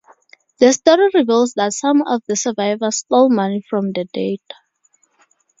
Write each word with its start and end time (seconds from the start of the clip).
The 0.57 0.73
story 0.73 1.11
reveals 1.13 1.53
that 1.57 1.73
some 1.73 2.01
of 2.01 2.23
the 2.27 2.35
survivors 2.35 2.97
stole 2.97 3.29
money 3.29 3.61
from 3.69 3.91
the 3.91 4.05
dead. 4.11 4.39